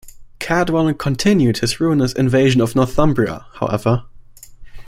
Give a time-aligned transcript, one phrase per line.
[0.39, 4.05] Cadwallon continued his ruinous invasion of Northumbria, however.